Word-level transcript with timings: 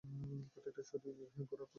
প্রত্যেকটা 0.51 0.81
ছুরিই 0.89 1.03
গোঁড়া 1.09 1.27
পর্যন্ত 1.27 1.51
বিঁধতে 1.51 1.55
হবে! 1.55 1.65